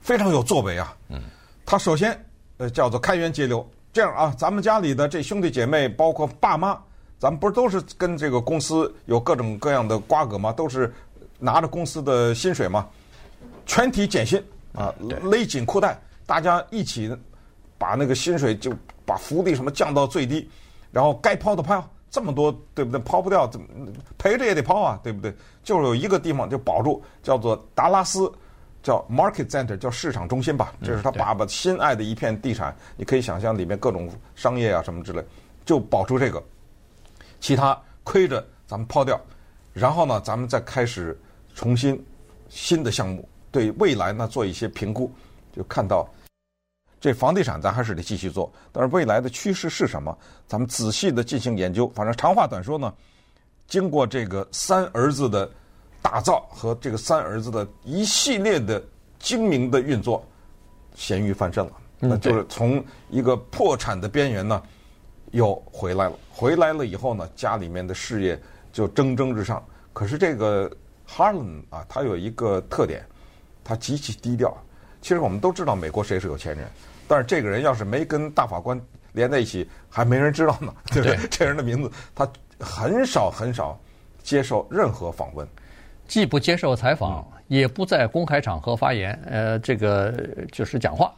[0.00, 1.20] 非常有作为啊，嗯，
[1.66, 2.18] 他首先
[2.58, 6.78] 呃叫做开源节流，这样啊，咱们家里的这兄弟姐妹，包括爸妈，
[7.18, 10.52] 咱们不是都是跟这个公司有各种各样的瓜葛吗？
[10.52, 10.92] 都是
[11.38, 12.88] 拿着公司的薪水吗？
[13.66, 14.42] 全体减薪。
[14.74, 17.16] 啊，勒紧裤带，大家一起
[17.76, 18.72] 把那个薪水就
[19.04, 20.48] 把福利什么降到最低，
[20.92, 23.00] 然后该抛的抛，这么多对不对？
[23.00, 23.66] 抛不掉怎么
[24.18, 25.34] 赔着也得抛啊，对不对？
[25.64, 28.30] 就有一个地方就保住，叫做达拉斯，
[28.82, 30.72] 叫 Market Center，叫市场中心吧。
[30.82, 35.24] 这是他爸爸心爱的一片地产，你可以想象里面各种商业啊什么之类，
[35.64, 36.42] 就保住这个，
[37.40, 39.20] 其他亏着咱们抛掉，
[39.72, 41.18] 然后呢，咱们再开始
[41.54, 42.00] 重新
[42.48, 43.28] 新的项目。
[43.50, 45.10] 对未来呢做一些评估，
[45.52, 46.08] 就看到
[47.00, 50.16] 这房地产咱还是得继续做，但是未来的趋势是什么？
[50.46, 51.88] 咱们仔细的进行研究。
[51.94, 52.92] 反正长话短说呢，
[53.66, 55.50] 经过这个三儿子的
[56.02, 58.82] 打造和这个三儿子的一系列的
[59.18, 60.22] 精明的运作，
[60.94, 61.72] 咸鱼翻身了。
[61.98, 64.62] 那就是从一个破产的边缘呢，
[65.32, 66.18] 又回来了。
[66.30, 68.40] 回来了以后呢，家里面的事业
[68.72, 69.64] 就蒸蒸日上。
[69.92, 70.70] 可是这个
[71.08, 73.04] Harlan 啊，他有一个特点。
[73.64, 74.56] 他极其低调。
[75.00, 76.66] 其实我们都知道美国谁是有钱人，
[77.08, 78.78] 但是这个人要是没跟大法官
[79.12, 81.16] 连在一起，还没人知道呢， 对不对？
[81.28, 83.78] 这人的名字，他很少很少
[84.22, 85.46] 接受任何访问，
[86.06, 90.14] 既不接受采访，也不在公开场合发言，呃，这个
[90.52, 91.12] 就是讲话。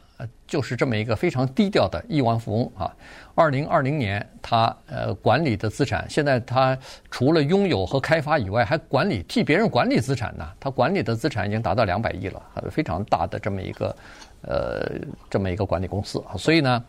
[0.46, 2.94] 就是这么一个非常低调的亿万富翁啊！
[3.34, 6.76] 二零二零年，他呃管理的资产，现在他
[7.10, 10.46] 除了拥有和开发以外，还管理替别人管理资产呢。
[10.60, 13.96] 他管理的资产已经达到两百亿了，非常大的这么一个
[14.42, 14.90] 呃
[15.30, 16.22] 这么一个管理公司。
[16.36, 16.84] 所以呢，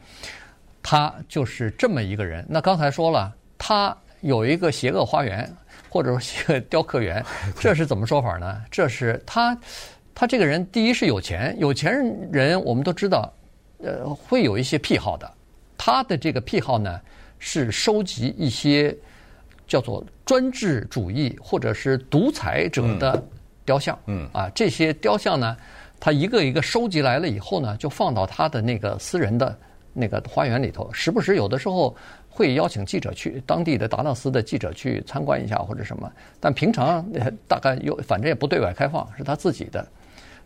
[0.81, 2.45] 他就是这么一个人。
[2.49, 5.49] 那刚才说了，他有一个邪恶花园，
[5.89, 7.23] 或者说邪恶雕刻园，
[7.59, 8.61] 这是怎么说法呢？
[8.69, 9.57] 这是他。
[10.15, 11.91] 他这个人，第一是有钱，有钱
[12.31, 13.33] 人我们都知道，
[13.79, 15.29] 呃，会有一些癖好的。
[15.75, 17.01] 他的这个癖好呢，
[17.39, 18.95] 是收集一些
[19.67, 23.21] 叫做专制主义或者是独裁者的
[23.65, 23.97] 雕像。
[24.05, 25.57] 嗯，啊，这些雕像呢，
[25.99, 29.57] 他一个一个收集来了以后呢，就放到他的那个私人的
[29.91, 30.89] 那个花园里头。
[30.93, 31.93] 时不时有的时候
[32.29, 36.09] 会邀请记者去，当地的达纳斯的记者去参观一下或者什么。
[36.39, 37.03] 但平常
[37.47, 39.85] 大概有反正也不对外开放，是他自己的。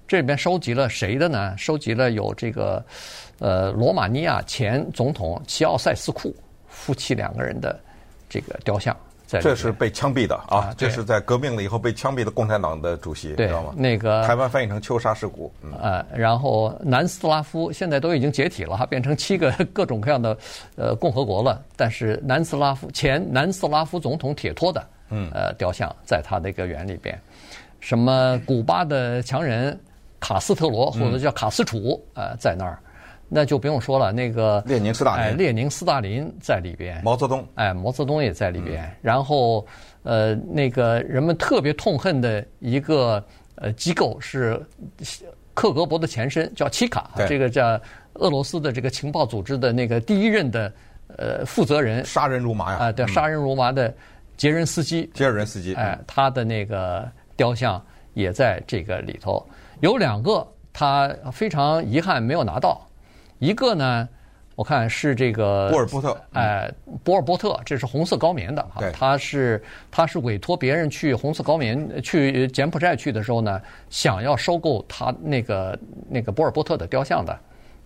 [0.08, 1.54] 这里边收集了谁的呢？
[1.58, 2.84] 收集了有这个，
[3.40, 6.34] 呃，罗马尼亚前总统齐奥塞斯库
[6.70, 7.78] 夫妻两个人的
[8.30, 9.42] 这个雕像在。
[9.42, 10.74] 这是被枪毙的啊！
[10.78, 13.74] 这是在革命了以后被枪毙的共产党的主席，对知道吗？
[13.76, 15.52] 那个台湾翻译成秋沙石鼓。
[15.62, 20.38] 嗯、呃，然后南斯拉夫现在都已经解体了，哈，变成七个各种各样的
[20.78, 21.62] 呃共和国了。
[21.76, 27.20] 但是南斯拉夫前南斯拉夫总统铁托的嗯呃雕像在他那个园里边，
[27.82, 29.78] 什么古巴的强人。
[30.20, 32.80] 卡斯特罗或者叫卡斯楚，呃，在那儿，
[33.30, 34.12] 那就不用说了。
[34.12, 38.90] 那个列宁、斯大林，哎，列宁、斯大林在里边，毛泽东，哎，毛泽东也在里边。
[39.02, 39.66] 然后，
[40.04, 43.24] 呃，那个人们特别痛恨的一个
[43.56, 44.60] 呃机构是
[45.54, 47.80] 克格勃的前身叫奇卡，这个叫
[48.14, 50.72] 俄罗斯的这个情报组织的那个第一任的
[51.18, 52.78] 呃负责人，杀人如麻呀！
[52.78, 53.94] 啊，对，杀人如麻的
[54.38, 59.46] 杰任斯基，杰任斯基，哎，他的那个雕像也在这个里头，
[59.80, 62.82] 有两个，他非常遗憾没有拿到，
[63.40, 64.08] 一个呢。
[64.56, 73.62] 我看是这个波尔波特，哎，波尔波特，这是红色高棉的哈，他是他是委托别人去红色高棉去柬埔寨去的时候呢，
[73.92, 75.78] 想要收购他那个
[76.10, 77.38] 那个波尔波特的雕像的，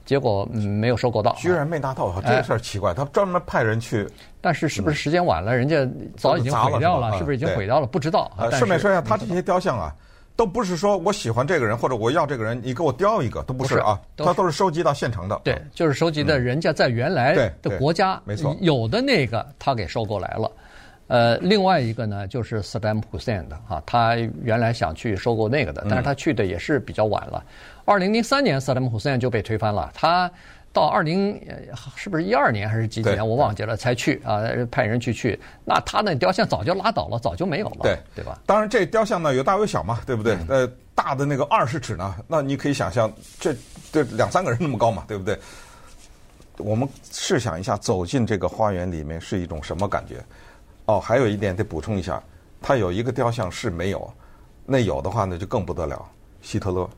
[0.05, 4.07] 结果没有收购到，居然没拿到，这个事儿奇怪，他专门派人去，
[4.39, 7.85] 但是是不是时间晚了，人家早已经毁掉了，是不是已经毁掉了？
[7.85, 8.31] 不知道。
[8.51, 9.93] 顺便说一下，他这些雕像啊。
[10.35, 15.39] 都不是说我喜欢这个人或者我要这个人，你给我雕一个都不是啊，他都是收集到现成的。
[15.43, 20.51] 对，就是收集的人家在原来的国家，没错，有的那个他给收购来了。
[21.07, 27.43] 呃，另外一个呢就是萨达姆·侯赛因的啊，他原来想去收购那个的，但是他去的也是比较晚了。
[27.85, 30.31] 二零零三年萨达姆·侯赛因就被推翻了，他。
[30.73, 31.37] 到二零
[31.95, 33.27] 是不是一二年还是几几年？
[33.27, 34.39] 我忘记了，才去啊，
[34.71, 35.37] 派人去去。
[35.65, 38.39] 那他那雕像早就拉倒了，早就没有了，对对吧？
[38.45, 40.37] 当然，这雕像呢有大有小嘛，对不对？
[40.47, 43.53] 呃，大的那个二十尺呢，那你可以想象，这
[43.91, 45.37] 这两三个人那么高嘛，对不对？
[46.57, 50.23] 我们试想一下，走进这个花园里面是一种什么感觉？
[50.85, 52.23] 哦，还有一点得补充一下，
[52.61, 54.09] 他有一个雕像是没有，
[54.65, 56.01] 那有的话呢就更不得了，
[56.41, 56.89] 希特勒。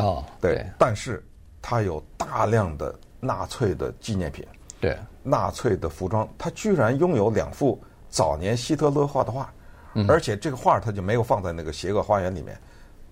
[0.00, 1.22] 哦，对，但是
[1.60, 2.94] 他有大量的。
[3.20, 4.46] 纳粹的纪念品，
[4.80, 9.52] 对，纳粹的服装，他居然拥有两幅早年希特勒画的画，
[9.94, 12.56] 嗯，而且这个画他就没有放在那个邪恶花园里面，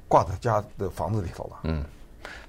[0.09, 1.57] 挂在家的房子里头了。
[1.65, 1.85] 嗯，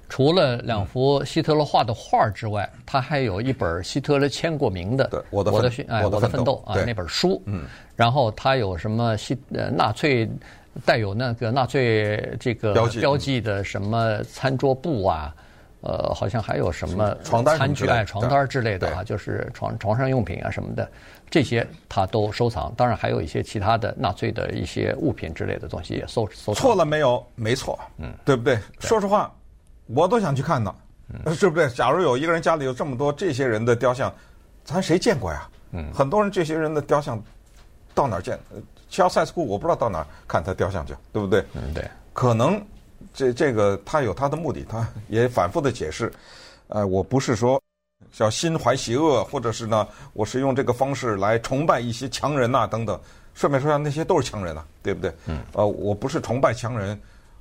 [0.08, 7.42] 除了两幅希特勒画的画之外，他还有一本希特勒签过名的《我的我的哎我的奋斗》啊那本书。
[7.46, 7.66] 嗯，
[7.96, 10.30] 然后他有什么希呃纳粹
[10.86, 15.34] 带有那个纳粹这个标记的什么餐桌布啊？
[15.80, 20.90] 呃，好像还有什么床单、餐具、哎，床单之类的啊，就是床床上用品啊什么的，
[21.30, 22.72] 这些他都收藏。
[22.76, 26.54] 当然，还有一些其他的纳粹的一些物品之类的东西也收收藏。
[26.56, 27.24] 错了没有？
[27.36, 28.58] 没错，嗯，对不对？
[28.80, 29.32] 说实话，
[29.86, 30.74] 我都想去看呢，
[31.32, 31.68] 是不对？
[31.70, 34.12] 假如有一个人家里有这么多这些人的雕像，
[34.64, 35.48] 咱谁见过呀？
[35.70, 37.22] 嗯，很多人这些人的雕像
[37.94, 38.36] 到哪儿见？
[38.90, 41.44] 乔塞斯库我不知道到哪儿看他雕像去，对不对？
[41.54, 42.60] 嗯，对，可能。
[43.14, 46.12] 这这个他有他的目的，他也反复的解释，
[46.68, 47.62] 呃，我不是说
[48.12, 52.98] 叫心怀邪恶，或者是呢，我是用这个方式来崇拜一些强人呐、啊、等等。
[53.34, 55.12] 顺便说下，那些都是强人呐、啊，对不对？
[55.26, 55.38] 嗯。
[55.52, 57.00] 呃，我不是崇拜强人，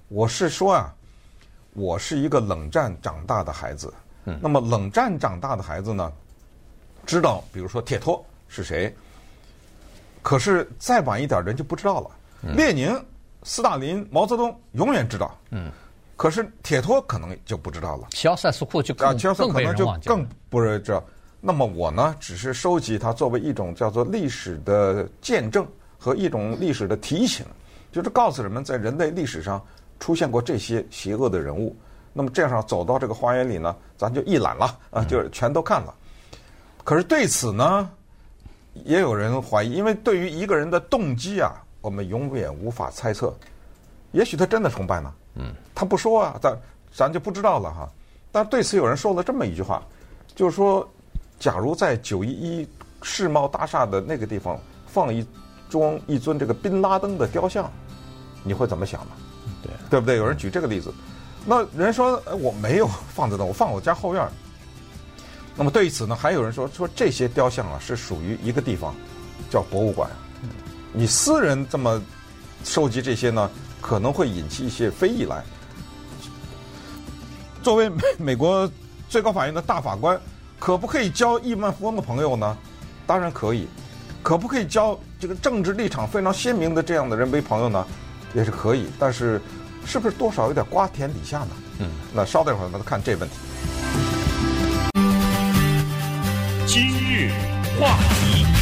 [0.09, 0.93] 我是说啊，
[1.73, 3.91] 我是一个冷战长大的孩子。
[4.25, 4.37] 嗯。
[4.41, 6.11] 那么冷战长大的孩子呢，
[7.05, 8.95] 知道比如说铁托是谁，
[10.21, 12.11] 可是再晚一点人就不知道了。
[12.43, 12.93] 嗯、列宁。
[13.47, 15.71] 斯大林、毛泽东永远知道，嗯，
[16.17, 18.07] 可是铁托可能就不知道了。
[18.11, 21.01] 乔塞斯库就更、啊、乔塞可能就更不知道。
[21.39, 25.65] 那么我呢，只是收集它作为一种叫做历史的见证
[25.97, 27.45] 和一种历史的提醒，
[27.89, 29.65] 就是告诉人们在人类历史上
[29.97, 31.73] 出现过这些邪恶的人物。
[32.11, 35.95] 那么这样走到这个花园里呢，咱就一览了啊，就是全都看了。
[36.33, 36.37] 嗯、
[36.83, 37.89] 可是对此呢，
[38.83, 41.63] 也有人怀疑，因为对于一个人的动机啊。
[41.81, 43.33] 我们永远无法猜测，
[44.11, 45.13] 也许他真的崇拜呢。
[45.35, 46.57] 嗯，他不说啊，咱
[46.91, 47.89] 咱就不知道了哈。
[48.31, 49.81] 但对此有人说了这么一句话，
[50.35, 50.87] 就是说，
[51.39, 52.67] 假如在九一一
[53.01, 55.25] 世贸大厦的那个地方放一
[55.69, 57.71] 装一尊这个宾拉登的雕像，
[58.43, 59.11] 你会怎么想呢？
[59.63, 60.17] 对，对不对？
[60.17, 60.93] 有人举这个例子，
[61.45, 64.27] 那人说我没有 放在那，我放我家后院。
[65.55, 68.93] 那么对此呢，还有人说说这些雕像啊是属于一个地方，
[69.49, 70.09] 叫博物馆。
[70.97, 72.01] 你私人这么
[72.63, 73.47] 收集这些呢，
[73.79, 75.43] 可能会引起一些非议来。
[77.61, 78.67] 作为美美国
[79.07, 80.19] 最高法院的大法官，
[80.57, 82.57] 可不可以交亿万富翁的朋友呢？
[83.05, 83.67] 当然可以。
[84.23, 87.85] 可不可以交这个政治立场非常鲜明的这样的人为朋友呢？
[88.33, 88.87] 也是可以。
[88.97, 89.39] 但是，
[89.85, 91.49] 是不是多少有点瓜田李下呢？
[91.77, 91.91] 嗯。
[92.11, 93.35] 那稍等一会儿，咱们看这问题。
[96.65, 97.31] 今日
[97.79, 98.56] 话题。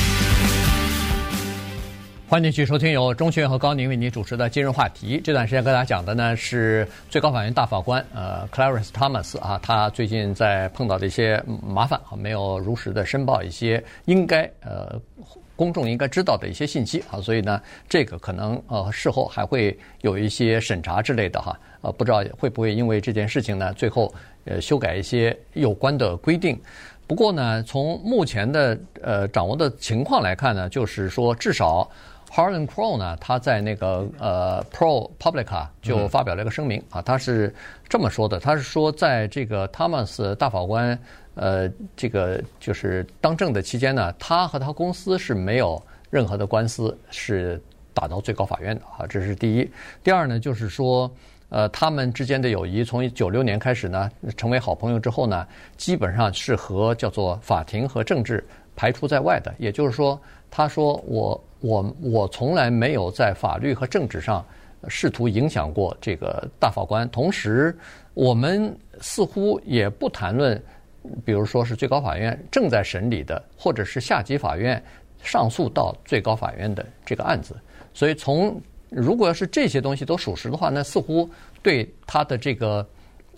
[2.28, 5.22] 欢迎继续收听由钟迅和高宁为您主持的今日话题。
[5.24, 15.00] 这段时间跟大家讲的呢是最高法院大法官呃 Clarence Thomas 啊，他最近在碰到的一些麻烦啊，没有如实的申报一些应该呃
[15.56, 24.12] 公众应该知道的一些信息啊，所以呢这个可能呃事后还会有一些审查之类的哈，呃不知道会不会因为这件事情呢最后
[24.46, 26.60] 呃修改一些有关的规定。
[27.06, 31.88] 不过呢从目前的呃掌握的情况来看呢，就是说至少。
[32.36, 37.56] Harlan Crow 呢，他在那个呃 ProPublica 就发表了一个声明啊，他是
[37.88, 41.00] 这么说的，他是说在这个 Thomas 大法官
[41.36, 47.62] 呃这个就是当政的期间呢，他和他公司是没有任何的官司是
[47.94, 49.72] 打到最高法院的啊，这是第一。
[50.04, 51.10] 第二呢，就是说
[51.48, 60.20] 呃他们之间的友谊从九六年开始呢成为好朋友之后呢，基本上是和叫做法庭和政治排除在外的，也就是说，
[60.52, 61.42] 他说我。
[61.66, 64.46] 我我从来没有在法律和政治上
[64.88, 67.76] 试图影响过这个大法官，同时
[68.14, 70.62] 我们似乎也不谈论，
[71.26, 74.82] 比如说是最高法院正在审理的，或者是下级法院
[75.24, 77.56] 上诉到最高法院的这个案子。
[77.96, 81.28] 所以从如果要是这些东西都属实的话，那似乎
[81.64, 82.88] 对他的这个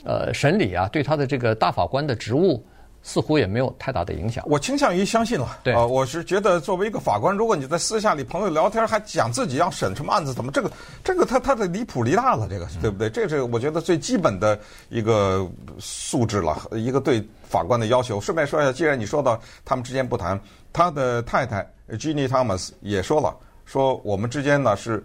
[0.03, 2.61] 呃审理啊，对他的这个大法官的职务。
[3.07, 4.43] 似乎也没有太大的影响。
[4.45, 5.59] 我倾向于相信了。
[5.63, 10.69] 对，呃，我是觉得作为一个法官，如果你在私下里朋友聊天还讲自己要审什么案子，怎么这个
[11.05, 13.09] 这个他他的离谱离大了，这个对不对？
[13.09, 15.49] 这是我觉得最基本的一个
[15.79, 18.19] 素质了，一个对法官的要求。
[18.19, 20.37] 顺便说一下，既然你说到他们之间不谈，
[20.73, 23.33] 他的太太 Jenny Thomas 也说了，
[23.63, 25.01] 说我们之间呢是，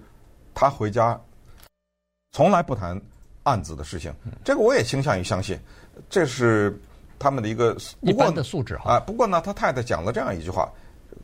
[0.53, 1.17] 他回家
[2.33, 3.01] 从来不谈
[3.45, 4.13] 案子的事情。
[4.43, 5.57] 这个我也倾向于相信，
[6.11, 6.77] 这是。
[7.23, 10.69] 他们的一个一般的素质哈啊，不过呢，他太太讲了这样一句话，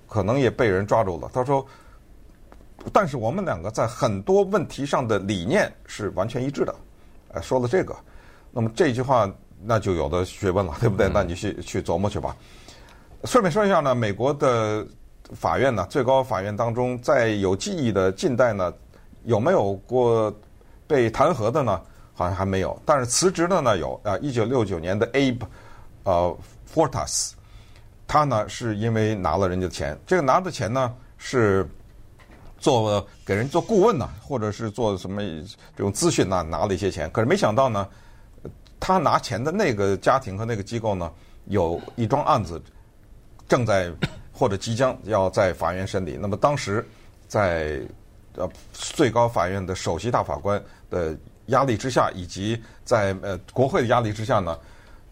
[0.06, 1.28] 可能也被人抓住了。
[1.34, 1.66] 他说
[2.92, 6.74] ：“但是我们两个在很多问题上的理念是完全一致的。”
[7.34, 7.94] 哎，说了这个，
[8.52, 9.28] 那么这句话
[9.62, 11.10] 那就有的学问了，对不对？
[11.12, 12.36] 那你去去琢磨去吧。
[13.24, 14.86] 顺便说一下呢，美国的
[15.34, 18.72] 法院呢，最高法院当中，在有记忆的近代呢，
[19.24, 20.32] 有没有过
[20.86, 21.80] 被弹劾的呢？
[22.14, 22.80] 好像还没有。
[22.86, 25.42] 但是辞职的呢有啊，一九六九年的 Abe。
[26.08, 26.34] 呃
[26.72, 27.32] ，Fortas，
[28.06, 31.68] 他呢是因为拿了人家的钱，这个拿的钱呢是
[32.56, 35.20] 做给人做顾问呢，或者是做什么
[35.76, 37.10] 这种咨询呢，拿了一些钱。
[37.10, 37.86] 可是没想到呢，
[38.80, 41.12] 他拿钱的那个家庭和那个机构呢，
[41.44, 42.58] 有一桩案子
[43.46, 43.92] 正在
[44.32, 46.16] 或者即将要在法院审理。
[46.18, 46.88] 那么当时
[47.26, 47.82] 在
[48.34, 51.14] 呃最高法院的首席大法官的
[51.48, 54.58] 压力之下，以及在呃国会的压力之下呢。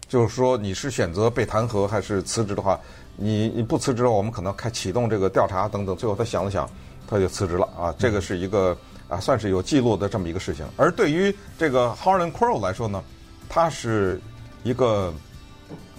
[0.07, 2.79] 就是说，你是选择被弹劾还是辞职的话，
[3.17, 5.95] 你你不辞职的话，我们可能开启动这个调查等等。
[5.95, 6.69] 最后他想了想，
[7.07, 7.93] 他就辞职了啊。
[7.99, 8.77] 这个是一个
[9.09, 10.65] 啊，算是有记录的这么一个事情。
[10.77, 13.03] 而对于这个 Harlan Crow 来说呢，
[13.49, 14.21] 他是
[14.63, 15.13] 一个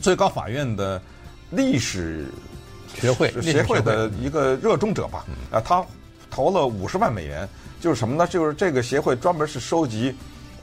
[0.00, 1.00] 最高法院的
[1.50, 2.26] 历史
[2.94, 5.26] 学会协会的一个热衷者吧。
[5.50, 5.84] 啊，他
[6.30, 7.46] 投了五十万美元，
[7.78, 8.26] 就是什么呢？
[8.26, 10.14] 就是这个协会专门是收集。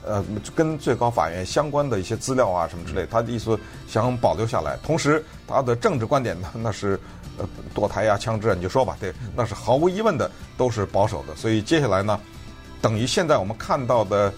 [0.06, 4.78] 呃，跟最高法院相关的一些资料啊，什么之类，他的意思想保留下来。
[4.82, 6.98] 同时，他的政治观点呢，那是
[7.36, 7.44] 呃
[7.74, 11.34] 堕胎呀、枪支啊，你就说吧，对，那是毫无疑问的，都是保守的。
[11.34, 12.18] 所以接下来呢，
[12.80, 14.32] 等于现在我们看到的，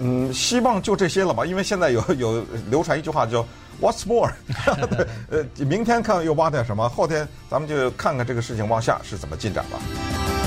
[0.00, 1.46] 嗯，希望就这些了吧。
[1.46, 3.46] 因为现在有有流传一句话叫
[3.80, 4.32] “What's more？”
[5.30, 10.43] 呃，明天看又挖点什么，后天咱们就看看这个事情往下是怎么进展吧。